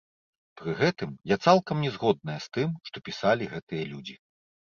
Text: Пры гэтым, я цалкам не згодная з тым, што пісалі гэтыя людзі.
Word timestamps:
Пры 0.59 0.71
гэтым, 0.79 1.11
я 1.31 1.37
цалкам 1.49 1.83
не 1.85 1.91
згодная 1.97 2.39
з 2.45 2.51
тым, 2.59 2.69
што 2.89 2.97
пісалі 3.09 3.51
гэтыя 3.55 3.83
людзі. 3.93 4.15